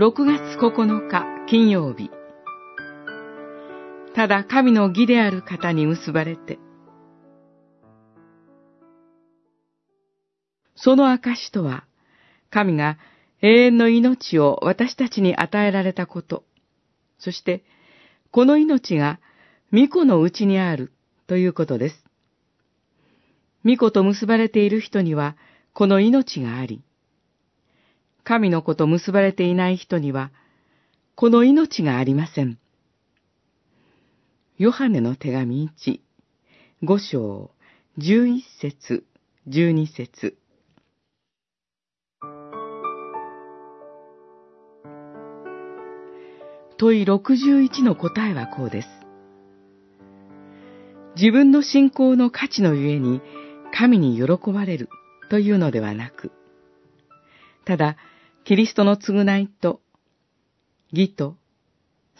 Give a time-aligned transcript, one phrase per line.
[0.00, 2.10] 6月9日金曜日。
[4.14, 6.58] ただ神の義である方に結ばれて、
[10.74, 11.84] その証とは、
[12.48, 12.96] 神が
[13.42, 16.44] 永遠の命を私たちに与えられたこと、
[17.18, 17.62] そして、
[18.30, 19.20] この命が
[19.70, 20.94] 巫女のうちにある
[21.26, 22.02] ということです。
[23.64, 25.36] 巫女と結ばれている人には、
[25.74, 26.82] この命があり、
[28.24, 30.30] 神の子と結ばれていない人には、
[31.14, 32.58] この命がありません。
[34.58, 36.00] ヨハネの手紙1、
[36.82, 37.50] 5章、
[37.98, 39.04] 11節、
[39.48, 40.36] 12節。
[46.78, 48.88] 問い61の答えはこうです。
[51.16, 53.20] 自分の信仰の価値のゆえに
[53.74, 54.88] 神に喜ばれる
[55.28, 56.32] というのではなく、
[57.70, 57.96] ただ、
[58.42, 59.80] キリストの償いと、
[60.90, 61.36] 義と、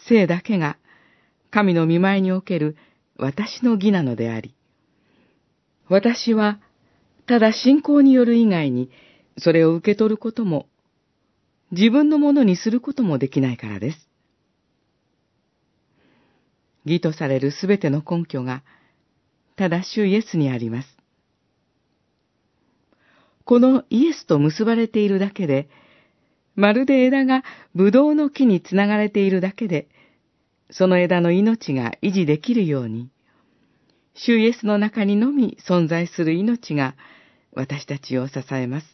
[0.07, 0.77] 生だけが、
[1.49, 2.77] 神の見舞いにおける
[3.17, 4.55] 私の義なのであり、
[5.89, 6.61] 私は、
[7.25, 8.91] ただ信仰による以外に、
[9.37, 10.69] それを受け取ることも、
[11.71, 14.07] 自分のものにすることもできないからです。
[16.85, 18.63] 義とされるすべての根拠が、
[19.57, 21.00] ただ主イエスにあります。
[23.51, 25.67] このイエスと結ばれているだけで、
[26.55, 27.43] まるで枝が
[27.75, 29.89] ブドウの木につながれているだけで、
[30.69, 33.09] その枝の命が維持できるように、
[34.13, 36.95] 主イエスの中にのみ存在する命が
[37.51, 38.87] 私たちを支えます。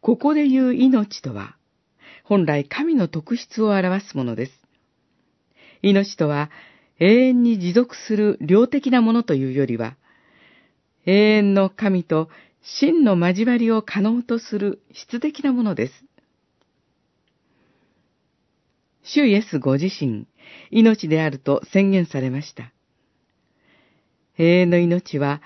[0.00, 1.56] ここで言う命とは、
[2.22, 4.52] 本来神の特質を表すものです。
[5.82, 6.52] 命とは
[7.00, 9.96] 永遠に持続する量的なものというよりは、
[11.06, 12.28] 永遠の神と
[12.62, 15.92] 真の交わりを可能とする質的なものです。
[19.02, 20.26] 主イエスご自身、
[20.70, 22.72] 命であると宣言されました。
[24.38, 25.42] 永遠の命は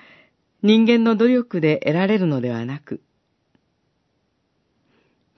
[0.63, 3.01] 人間の努力で得られるのではなく、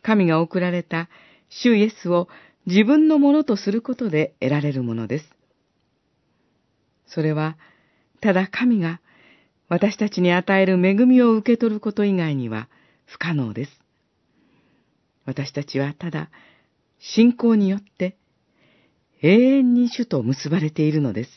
[0.03, 1.09] 神が送られた
[1.49, 2.29] 主イエスを
[2.67, 5.31] 自分のものとすることで得られるものです。
[7.07, 7.57] それは、
[8.21, 9.01] ただ神が
[9.71, 12.69] 私たちに与える恵みを受け取ること以外には
[13.07, 13.81] 不可能です。
[15.25, 16.29] 私たちはただ
[16.99, 18.17] 信仰によって
[19.23, 21.31] 永遠に主と結ばれているのです。